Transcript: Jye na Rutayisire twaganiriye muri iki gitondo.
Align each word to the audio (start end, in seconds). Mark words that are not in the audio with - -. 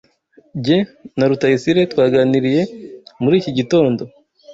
Jye 0.63 0.77
na 1.17 1.25
Rutayisire 1.29 1.81
twaganiriye 1.91 2.61
muri 3.23 3.35
iki 3.41 3.51
gitondo. 3.57 4.01